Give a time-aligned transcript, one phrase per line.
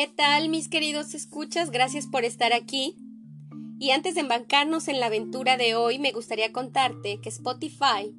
[0.00, 1.70] ¿Qué tal, mis queridos escuchas?
[1.70, 2.96] Gracias por estar aquí.
[3.78, 8.16] Y antes de embarcarnos en la aventura de hoy, me gustaría contarte que Spotify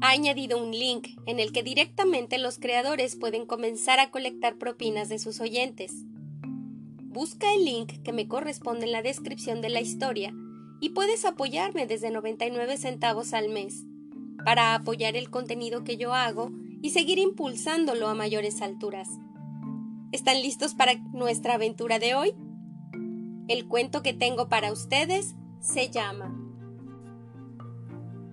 [0.00, 5.08] ha añadido un link en el que directamente los creadores pueden comenzar a colectar propinas
[5.08, 6.04] de sus oyentes.
[7.02, 10.32] Busca el link que me corresponde en la descripción de la historia
[10.80, 13.82] y puedes apoyarme desde 99 centavos al mes
[14.44, 19.08] para apoyar el contenido que yo hago y seguir impulsándolo a mayores alturas.
[20.14, 22.36] ¿Están listos para nuestra aventura de hoy?
[23.48, 26.32] El cuento que tengo para ustedes se llama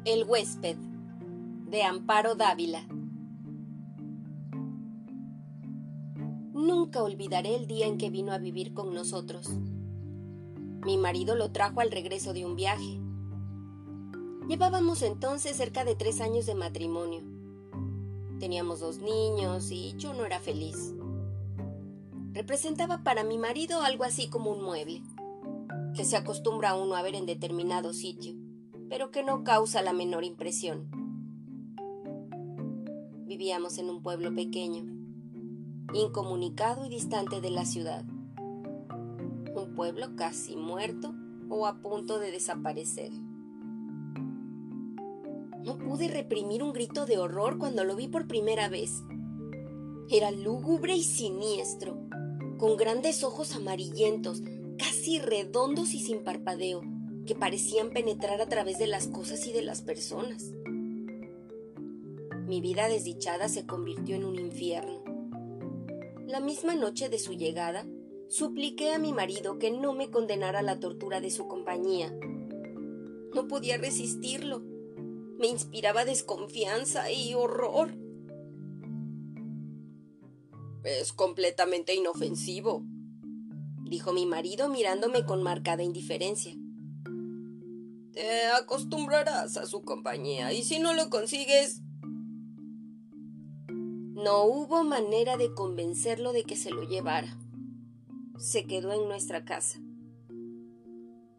[0.05, 2.85] El huésped de Amparo Dávila.
[6.53, 9.49] Nunca olvidaré el día en que vino a vivir con nosotros.
[10.85, 13.01] Mi marido lo trajo al regreso de un viaje.
[14.47, 17.23] Llevábamos entonces cerca de tres años de matrimonio.
[18.39, 20.93] Teníamos dos niños y yo no era feliz
[22.33, 25.03] representaba para mi marido algo así como un mueble,
[25.95, 28.35] que se acostumbra uno a ver en determinado sitio,
[28.89, 30.89] pero que no causa la menor impresión.
[33.25, 34.85] Vivíamos en un pueblo pequeño,
[35.93, 38.05] incomunicado y distante de la ciudad.
[38.05, 41.13] Un pueblo casi muerto
[41.49, 43.11] o a punto de desaparecer.
[45.63, 49.03] No pude reprimir un grito de horror cuando lo vi por primera vez.
[50.09, 52.00] Era lúgubre y siniestro,
[52.61, 54.43] con grandes ojos amarillentos,
[54.77, 56.83] casi redondos y sin parpadeo,
[57.25, 60.51] que parecían penetrar a través de las cosas y de las personas.
[62.45, 65.03] Mi vida desdichada se convirtió en un infierno.
[66.27, 67.87] La misma noche de su llegada,
[68.29, 72.15] supliqué a mi marido que no me condenara a la tortura de su compañía.
[73.33, 74.61] No podía resistirlo.
[75.39, 77.89] Me inspiraba desconfianza y horror.
[80.83, 82.83] Es completamente inofensivo,
[83.83, 86.55] dijo mi marido mirándome con marcada indiferencia.
[88.13, 91.81] Te acostumbrarás a su compañía y si no lo consigues...
[93.67, 97.39] No hubo manera de convencerlo de que se lo llevara.
[98.37, 99.79] Se quedó en nuestra casa.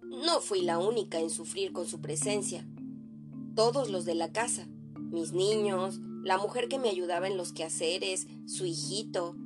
[0.02, 2.66] No fui la única en sufrir con su presencia.
[3.54, 4.66] Todos los de la casa,
[4.96, 9.36] mis niños, la mujer que me ayudaba en los quehaceres, su hijito.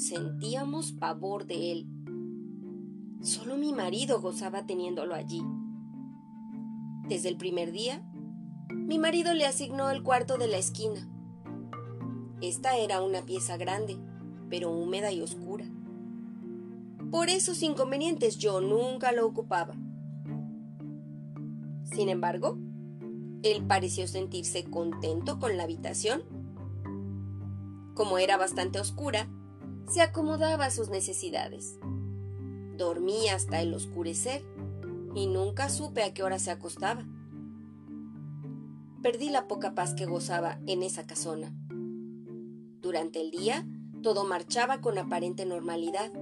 [0.00, 1.86] Sentíamos pavor de él.
[3.20, 5.42] Solo mi marido gozaba teniéndolo allí.
[7.06, 8.02] Desde el primer día,
[8.70, 11.06] mi marido le asignó el cuarto de la esquina.
[12.40, 13.98] Esta era una pieza grande,
[14.48, 15.66] pero húmeda y oscura.
[17.10, 19.74] Por esos inconvenientes yo nunca lo ocupaba.
[21.84, 22.56] Sin embargo,
[23.42, 26.22] él pareció sentirse contento con la habitación.
[27.94, 29.28] Como era bastante oscura,
[29.90, 31.78] se acomodaba a sus necesidades.
[32.76, 34.42] Dormía hasta el oscurecer
[35.14, 37.04] y nunca supe a qué hora se acostaba.
[39.02, 41.52] Perdí la poca paz que gozaba en esa casona.
[42.80, 43.66] Durante el día,
[44.02, 46.12] todo marchaba con aparente normalidad.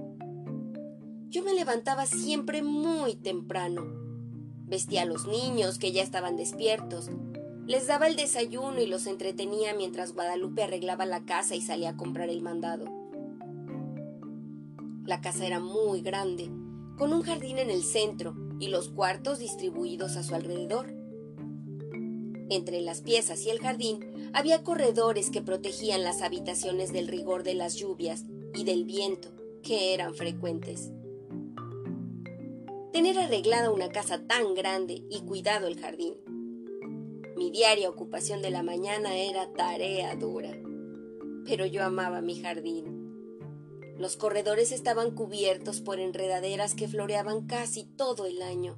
[1.29, 3.99] Yo me levantaba siempre muy temprano
[4.69, 7.09] Vestía a los niños, que ya estaban despiertos.
[7.65, 11.97] Les daba el desayuno y los entretenía mientras Guadalupe arreglaba la casa y salía a
[11.97, 12.85] comprar el mandado.
[15.09, 16.51] La casa era muy grande,
[16.95, 20.93] con un jardín en el centro y los cuartos distribuidos a su alrededor.
[22.51, 27.55] Entre las piezas y el jardín había corredores que protegían las habitaciones del rigor de
[27.55, 29.29] las lluvias y del viento,
[29.63, 30.91] que eran frecuentes.
[32.93, 36.17] Tener arreglada una casa tan grande y cuidado el jardín.
[37.35, 40.55] Mi diaria ocupación de la mañana era tarea dura,
[41.47, 42.98] pero yo amaba mi jardín.
[43.99, 48.77] Los corredores estaban cubiertos por enredaderas que floreaban casi todo el año.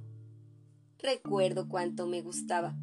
[0.97, 2.75] Recuerdo cuánto me gustaba.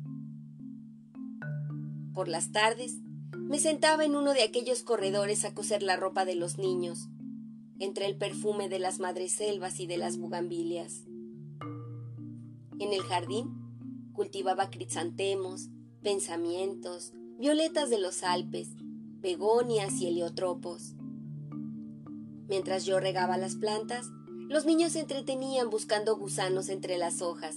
[2.15, 2.94] Por las tardes,
[3.32, 7.08] me sentaba en uno de aquellos corredores a coser la ropa de los niños,
[7.81, 11.06] entre el perfume de las madreselvas y de las bugambilias.
[12.79, 15.70] En el jardín cultivaba crisantemos,
[16.05, 18.69] pensamientos, violetas de los Alpes,
[19.20, 20.94] begonias y heliotropos.
[22.49, 24.06] Mientras yo regaba las plantas,
[24.49, 27.56] los niños se entretenían buscando gusanos entre las hojas.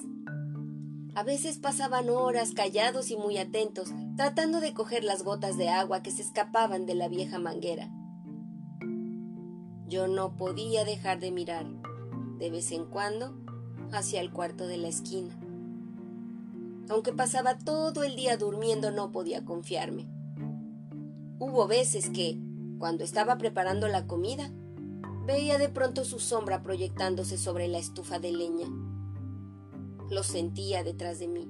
[1.15, 6.03] A veces pasaban horas callados y muy atentos, tratando de coger las gotas de agua
[6.03, 7.89] que se escapaban de la vieja manguera.
[9.87, 11.65] Yo no podía dejar de mirar.
[12.37, 13.37] De vez en cuando
[13.91, 15.37] hacia el cuarto de la esquina.
[16.89, 20.07] Aunque pasaba todo el día durmiendo no podía confiarme.
[21.39, 22.39] Hubo veces que,
[22.79, 24.51] cuando estaba preparando la comida,
[25.25, 28.67] Veía de pronto su sombra proyectándose sobre la estufa de leña.
[30.09, 31.47] Lo sentía detrás de mí.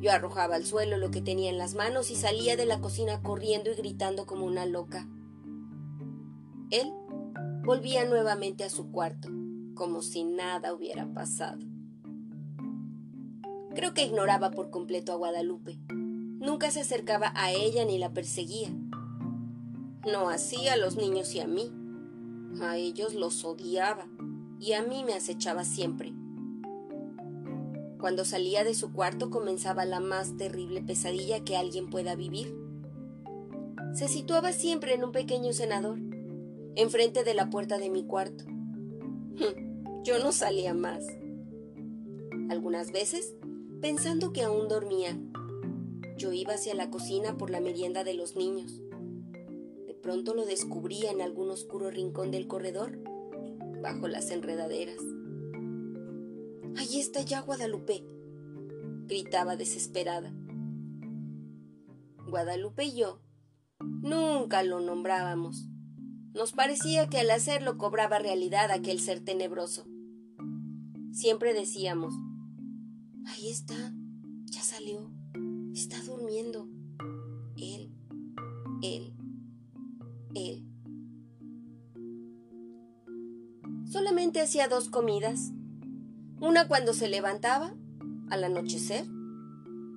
[0.00, 3.22] Yo arrojaba al suelo lo que tenía en las manos y salía de la cocina
[3.22, 5.08] corriendo y gritando como una loca.
[6.70, 6.92] Él
[7.64, 9.28] volvía nuevamente a su cuarto,
[9.74, 11.58] como si nada hubiera pasado.
[13.74, 15.78] Creo que ignoraba por completo a Guadalupe.
[15.88, 18.70] Nunca se acercaba a ella ni la perseguía.
[20.10, 21.72] No hacía a los niños y a mí.
[22.60, 24.08] A ellos los odiaba
[24.58, 26.14] y a mí me acechaba siempre.
[27.98, 32.56] Cuando salía de su cuarto comenzaba la más terrible pesadilla que alguien pueda vivir.
[33.94, 35.98] Se situaba siempre en un pequeño cenador,
[36.76, 38.44] enfrente de la puerta de mi cuarto.
[40.04, 41.04] Yo no salía más.
[42.48, 43.34] Algunas veces,
[43.80, 45.18] pensando que aún dormía,
[46.16, 48.80] yo iba hacia la cocina por la merienda de los niños.
[50.06, 52.96] Pronto lo descubría en algún oscuro rincón del corredor,
[53.82, 55.00] bajo las enredaderas.
[56.76, 58.04] Ahí está ya Guadalupe,
[59.08, 60.32] gritaba desesperada.
[62.24, 63.20] Guadalupe y yo
[63.80, 65.66] nunca lo nombrábamos.
[66.34, 69.88] Nos parecía que al hacerlo cobraba realidad aquel ser tenebroso.
[71.10, 72.14] Siempre decíamos,
[73.26, 73.92] ahí está,
[74.44, 75.10] ya salió,
[75.74, 76.68] está durmiendo.
[77.56, 77.90] Él,
[78.82, 79.15] él,
[80.36, 80.64] él.
[83.90, 85.52] Solamente hacía dos comidas,
[86.40, 87.74] una cuando se levantaba,
[88.28, 89.06] al anochecer,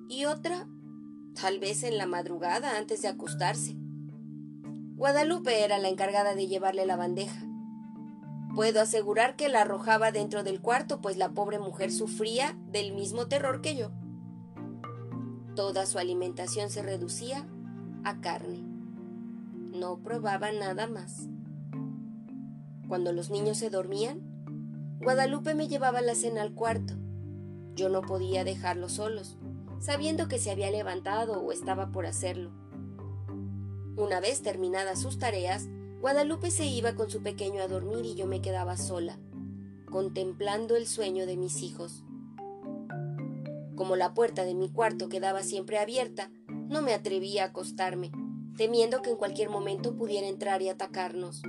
[0.08, 0.66] y otra
[1.40, 3.76] tal vez en la madrugada antes de acostarse.
[4.96, 7.46] Guadalupe era la encargada de llevarle la bandeja.
[8.54, 13.26] Puedo asegurar que la arrojaba dentro del cuarto, pues la pobre mujer sufría del mismo
[13.26, 13.90] terror que yo.
[15.54, 17.46] Toda su alimentación se reducía
[18.04, 18.69] a carne.
[19.72, 21.28] No probaba nada más.
[22.88, 24.20] Cuando los niños se dormían,
[25.00, 26.94] Guadalupe me llevaba la cena al cuarto.
[27.76, 29.38] Yo no podía dejarlos solos,
[29.78, 32.50] sabiendo que se había levantado o estaba por hacerlo.
[33.96, 35.68] Una vez terminadas sus tareas,
[36.00, 39.18] Guadalupe se iba con su pequeño a dormir y yo me quedaba sola,
[39.88, 42.04] contemplando el sueño de mis hijos.
[43.76, 46.30] Como la puerta de mi cuarto quedaba siempre abierta,
[46.68, 48.10] no me atrevía a acostarme,
[48.60, 51.40] temiendo que en cualquier momento pudiera entrar y atacarnos.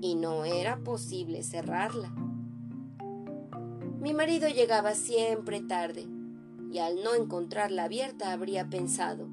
[0.00, 2.12] Y no era posible cerrarla.
[4.00, 6.08] Mi marido llegaba siempre tarde,
[6.72, 9.28] y al no encontrarla abierta habría pensado,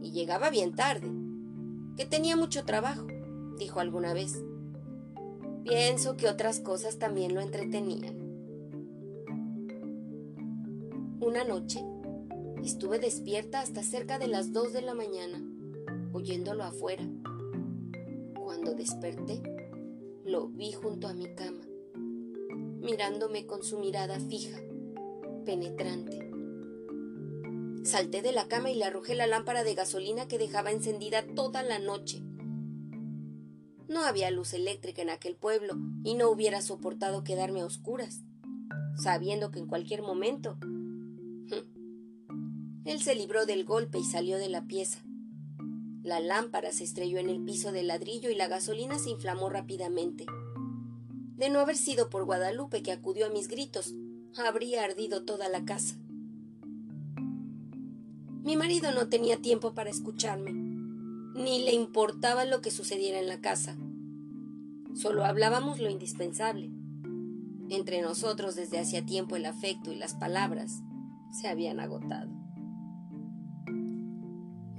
[0.00, 1.10] y llegaba bien tarde,
[1.98, 3.06] que tenía mucho trabajo,
[3.58, 4.42] dijo alguna vez.
[5.62, 8.16] Pienso que otras cosas también lo entretenían.
[11.20, 11.84] Una noche
[12.64, 15.42] estuve despierta hasta cerca de las dos de la mañana,
[16.12, 17.04] oyéndolo afuera.
[18.34, 19.42] Cuando desperté,
[20.24, 21.60] lo vi junto a mi cama,
[22.80, 24.58] mirándome con su mirada fija,
[25.44, 26.30] penetrante.
[27.84, 31.62] Salté de la cama y le arrojé la lámpara de gasolina que dejaba encendida toda
[31.62, 32.22] la noche.
[33.88, 38.22] No había luz eléctrica en aquel pueblo y no hubiera soportado quedarme a oscuras,
[38.96, 40.58] sabiendo que en cualquier momento...
[42.86, 45.00] Él se libró del golpe y salió de la pieza.
[46.04, 50.24] La lámpara se estrelló en el piso de ladrillo y la gasolina se inflamó rápidamente.
[51.36, 53.92] De no haber sido por Guadalupe que acudió a mis gritos,
[54.36, 55.96] habría ardido toda la casa.
[58.44, 63.40] Mi marido no tenía tiempo para escucharme, ni le importaba lo que sucediera en la
[63.40, 63.76] casa.
[64.94, 66.70] Solo hablábamos lo indispensable.
[67.68, 70.84] Entre nosotros desde hacía tiempo el afecto y las palabras
[71.32, 72.45] se habían agotado.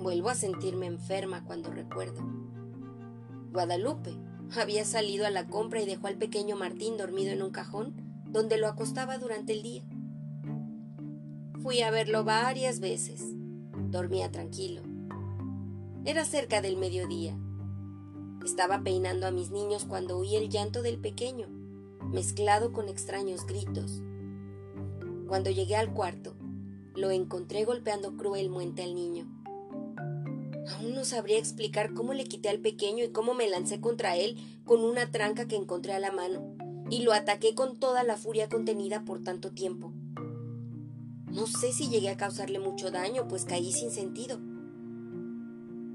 [0.07, 2.21] Vuelvo a sentirme enferma cuando recuerdo.
[3.51, 4.15] Guadalupe
[4.57, 8.57] había salido a la compra y dejó al pequeño Martín dormido en un cajón donde
[8.57, 9.83] lo acostaba durante el día.
[11.61, 13.21] Fui a verlo varias veces
[13.91, 14.81] Dormía tranquilo.
[16.05, 17.37] Era cerca del mediodía.
[18.45, 21.49] Estaba peinando a mis niños cuando oí el llanto del pequeño,
[22.13, 24.01] mezclado con extraños gritos.
[25.27, 26.33] Cuando llegué al cuarto,
[26.95, 29.36] lo encontré golpeando cruelmente al niño.
[30.73, 34.37] Aún no sabría explicar cómo le quité al pequeño y cómo me lancé contra él
[34.65, 36.55] con una tranca que encontré a la mano,
[36.89, 39.93] y lo ataqué con toda la furia contenida por tanto tiempo.
[41.31, 44.39] No sé si llegué a causarle mucho daño, pues caí sin sentido.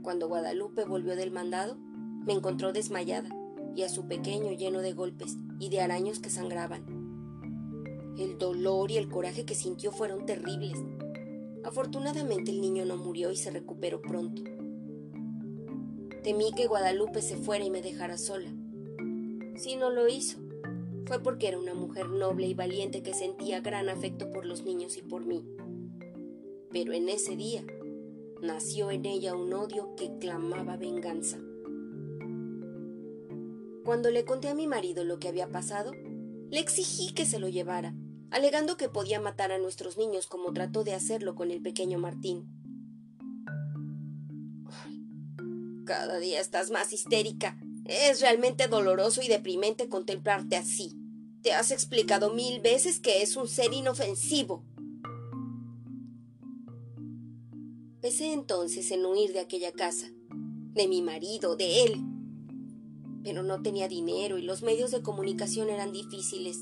[0.03, 1.77] Cuando Guadalupe volvió del mandado,
[2.25, 3.29] me encontró desmayada
[3.75, 6.85] y a su pequeño lleno de golpes y de araños que sangraban.
[8.19, 10.79] El dolor y el coraje que sintió fueron terribles.
[11.65, 14.43] Afortunadamente el niño no murió y se recuperó pronto.
[16.23, 18.51] Temí que Guadalupe se fuera y me dejara sola.
[19.57, 20.39] Si no lo hizo,
[21.07, 24.97] fue porque era una mujer noble y valiente que sentía gran afecto por los niños
[24.97, 25.45] y por mí.
[26.71, 27.65] Pero en ese día
[28.41, 31.39] nació en ella un odio que clamaba venganza.
[33.85, 35.93] Cuando le conté a mi marido lo que había pasado,
[36.51, 37.95] le exigí que se lo llevara,
[38.31, 42.62] alegando que podía matar a nuestros niños como trató de hacerlo con el pequeño Martín.
[45.93, 47.61] Cada día estás más histérica.
[47.85, 50.97] Es realmente doloroso y deprimente contemplarte así.
[51.43, 54.65] Te has explicado mil veces que es un ser inofensivo.
[58.01, 60.07] Pensé entonces en huir de aquella casa,
[60.73, 62.01] de mi marido, de él.
[63.23, 66.57] Pero no tenía dinero y los medios de comunicación eran difíciles.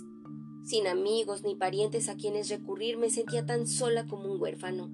[0.64, 4.90] Sin amigos ni parientes a quienes recurrir me sentía tan sola como un huérfano.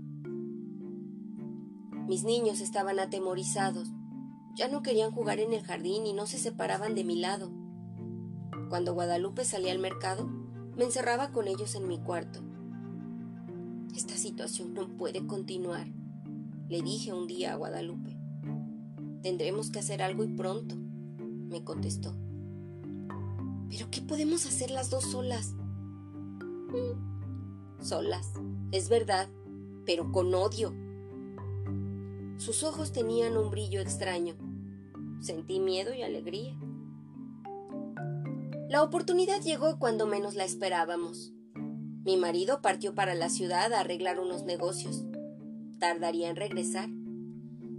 [2.06, 3.88] Mis niños estaban atemorizados.
[4.56, 7.52] Ya no querían jugar en el jardín y no se separaban de mi lado.
[8.70, 10.26] Cuando Guadalupe salía al mercado,
[10.74, 12.40] me encerraba con ellos en mi cuarto.
[13.94, 15.86] Esta situación no puede continuar,
[16.70, 18.16] le dije un día a Guadalupe.
[19.22, 22.14] Tendremos que hacer algo y pronto, me contestó.
[23.68, 25.52] ¿Pero qué podemos hacer las dos solas?
[26.70, 28.32] Mm, solas,
[28.72, 29.28] es verdad,
[29.84, 30.72] pero con odio.
[32.38, 34.45] Sus ojos tenían un brillo extraño.
[35.20, 36.56] Sentí miedo y alegría.
[38.68, 41.32] La oportunidad llegó cuando menos la esperábamos.
[42.04, 45.04] Mi marido partió para la ciudad a arreglar unos negocios.
[45.78, 46.88] Tardaría en regresar.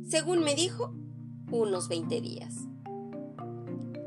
[0.07, 0.93] Según me dijo,
[1.51, 2.67] unos 20 días.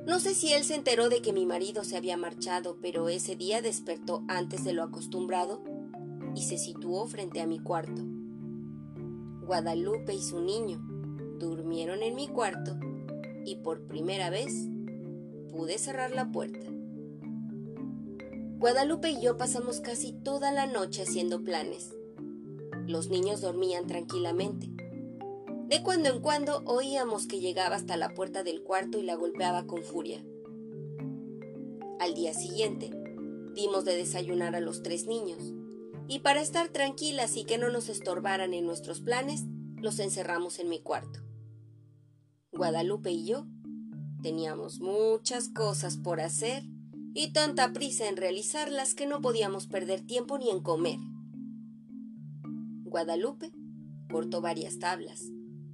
[0.07, 3.37] No sé si él se enteró de que mi marido se había marchado, pero ese
[3.37, 5.63] día despertó antes de lo acostumbrado
[6.35, 8.03] y se situó frente a mi cuarto.
[9.47, 10.81] Guadalupe y su niño
[11.39, 12.79] durmieron en mi cuarto
[13.45, 14.53] y por primera vez
[15.51, 16.67] pude cerrar la puerta.
[18.59, 21.95] Guadalupe y yo pasamos casi toda la noche haciendo planes.
[22.87, 24.69] Los niños dormían tranquilamente.
[25.69, 29.67] De cuando en cuando oíamos que llegaba hasta la puerta del cuarto y la golpeaba
[29.67, 30.23] con furia.
[32.01, 32.91] Al día siguiente,
[33.55, 35.55] dimos de desayunar a los tres niños,
[36.09, 39.45] y para estar tranquilas y que no nos estorbaran en nuestros planes,
[39.77, 41.21] los encerramos en mi cuarto.
[42.61, 43.47] Guadalupe y yo
[44.23, 46.63] teníamos muchas cosas por hacer
[47.15, 50.99] y tanta prisa en realizarlas que no podíamos perder tiempo ni en comer.
[52.85, 53.51] Guadalupe
[54.11, 55.23] cortó varias tablas,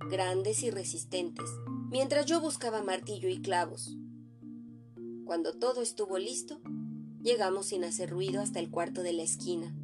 [0.08, 1.50] grandes y resistentes,
[1.90, 3.96] mientras yo buscaba martillo y clavos.
[5.24, 6.60] Cuando todo estuvo listo,
[7.20, 9.74] llegamos sin hacer ruido hasta el cuarto de la esquina.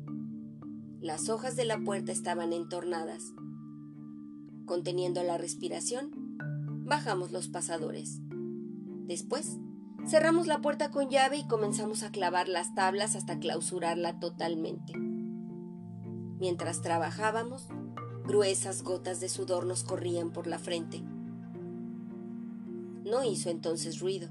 [1.00, 3.32] Las hojas de la puerta estaban entornadas.
[4.66, 6.21] Conteniendo la respiración,
[6.84, 8.20] bajamos los pasadores.
[9.06, 9.58] Después,
[10.06, 14.94] cerramos la puerta con llave y comenzamos a clavar las tablas hasta clausurarla totalmente.
[16.38, 17.68] Mientras trabajábamos,
[18.26, 21.02] gruesas gotas de sudor nos corrían por la frente.
[23.04, 24.28] No hizo entonces ruido.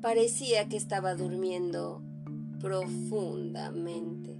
[0.00, 2.02] Parecía que estaba durmiendo
[2.60, 4.38] profundamente.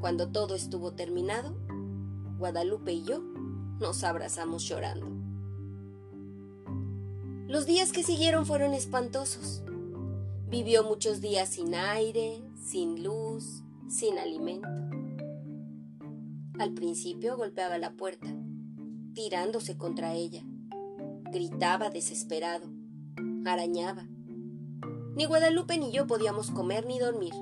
[0.00, 1.56] Cuando todo estuvo terminado,
[2.38, 3.22] Guadalupe y yo
[3.78, 5.11] nos abrazamos llorando.
[7.48, 9.64] Los días que siguieron fueron espantosos.
[10.48, 14.68] Vivió muchos días sin aire, sin luz, sin alimento.
[16.58, 18.28] Al principio golpeaba la puerta,
[19.12, 20.44] tirándose contra ella.
[21.32, 22.70] Gritaba desesperado,
[23.44, 24.06] arañaba.
[25.16, 27.34] Ni Guadalupe ni yo podíamos comer ni dormir.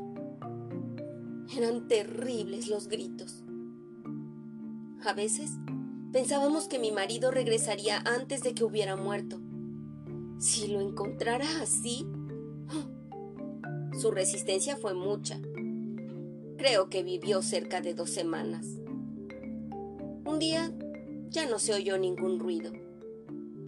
[1.56, 3.44] Eran terribles los gritos.
[5.04, 5.50] A veces
[6.10, 9.40] pensábamos que mi marido regresaría antes de que hubiera muerto
[10.40, 12.06] si lo encontrara así...
[14.00, 15.40] Su resistencia fue mucha.
[16.56, 18.66] Creo que vivió cerca de dos semanas.
[20.24, 20.72] Un día
[21.28, 22.72] ya no se oyó ningún ruido,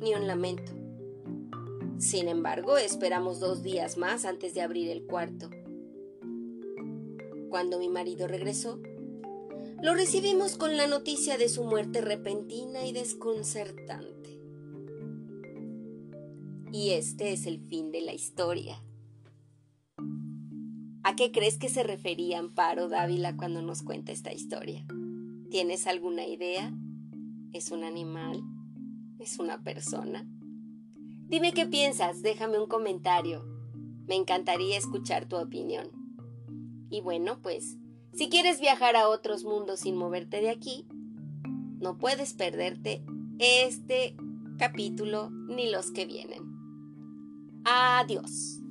[0.00, 0.72] ni un lamento.
[1.98, 5.50] Sin embargo, esperamos dos días más antes de abrir el cuarto.
[7.50, 8.80] Cuando mi marido regresó,
[9.82, 14.41] lo recibimos con la noticia de su muerte repentina y desconcertante.
[16.72, 18.82] Y este es el fin de la historia.
[21.02, 24.86] ¿A qué crees que se refería Amparo Dávila cuando nos cuenta esta historia?
[25.50, 26.72] ¿Tienes alguna idea?
[27.52, 28.42] ¿Es un animal?
[29.18, 30.26] ¿Es una persona?
[31.28, 33.44] Dime qué piensas, déjame un comentario.
[34.06, 35.90] Me encantaría escuchar tu opinión.
[36.88, 37.76] Y bueno, pues,
[38.14, 40.86] si quieres viajar a otros mundos sin moverte de aquí,
[41.80, 43.04] no puedes perderte
[43.38, 44.16] este
[44.56, 46.51] capítulo ni los que vienen.
[47.64, 48.62] Adiós.